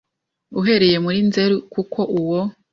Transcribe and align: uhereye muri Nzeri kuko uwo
uhereye 0.59 0.97
muri 1.05 1.19
Nzeri 1.27 1.55
kuko 1.73 1.99
uwo 2.19 2.39